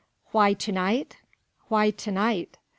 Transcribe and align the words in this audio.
"Why 0.31 0.53
to 0.53 0.71
night? 0.71 1.17
why 1.67 1.91
to 1.91 2.11
night?" 2.11 2.57